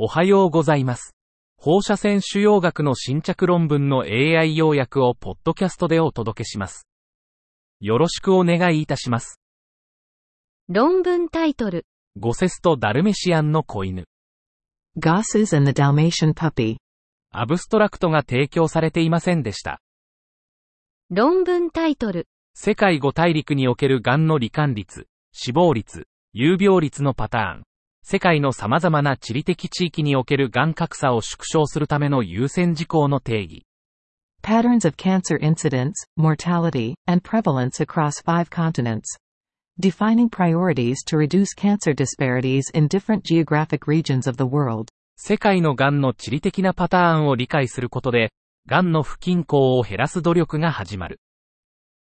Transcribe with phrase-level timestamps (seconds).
[0.00, 1.16] おはようございます。
[1.56, 6.86] 放射線腫瘍学の新着論文の AI 要約をポッドキャストでお届けします。
[7.80, 9.40] よろしくお願いいたします。
[10.68, 11.84] 論文タイトル。
[12.16, 14.04] ゴセスとダルメシアンの子犬。
[14.96, 16.76] Gosses and the Dalmatian Puppy.
[17.32, 19.80] アブストラクトが提供されていませんでした。
[21.10, 22.28] 論文タイトル。
[22.54, 27.68] 世界5大陸における癌の罹患率、死亡率、有病率のパターン。
[28.02, 33.64] 世界の様々な地理的地域における癌格差を縮小するための優先事項の定義。
[34.42, 39.18] Patterns of cancer incidence, mortality, and prevalence across five continents.
[39.80, 44.88] Defining priorities to reduce cancer disparities in different geographic regions of the world.
[45.16, 48.32] 世界の癌の地理的なパターンを理解することで、
[48.66, 51.20] 癌の不均衡を減らす努力が始まる。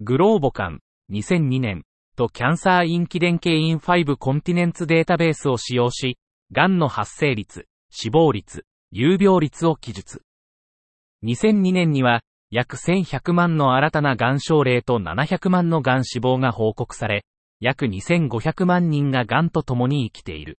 [0.00, 1.82] グローボカン、2002年、
[2.18, 6.18] とキャンサーインキデン系イン5コンティネンツデータベースを使用し、
[6.50, 10.22] 癌の発生率、死亡率、有病率を記述。
[11.22, 17.24] 2002年には、約1100万の新たな癌症例と700万の癌死亡が報告され、
[17.60, 20.58] 約2500万人が癌と共に生きている。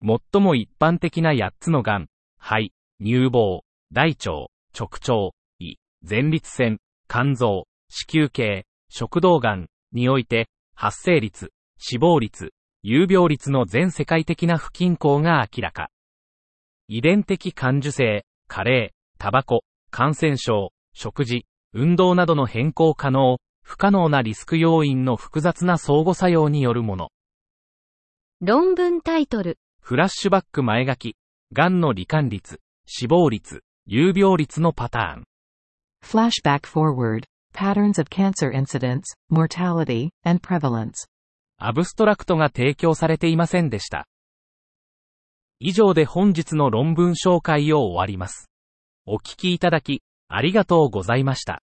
[0.00, 2.06] 最も一般的な8つの癌、
[2.38, 5.76] 肺、乳房、大腸、直腸、胃、
[6.08, 15.90] 前立腺、肝臓、子宮系、食道癌において、発生率、死亡率、有病率の全世界的な不均衡が明らか。
[16.86, 27.08] 遺伝的感受性、加齢、タバコ、感染症、食事、運動などの変更可能、不可能なリスク要因の複雑な相互作用によるもの。
[28.40, 29.58] 論文タイトル。
[29.80, 31.16] フラッシュバック前書き、
[31.52, 35.24] 癌の罹患率、死亡率、有病率のパターン。
[36.02, 37.24] Flashback forward.
[37.54, 41.06] Patterns of cancer incidence, mortality, and prevalence.
[41.56, 44.06] アブストラクトが提供されていませんでした。
[45.60, 48.50] 以上で本日の論文紹介を終わります。
[49.06, 51.62] お聞きいただき、ありがとうございました。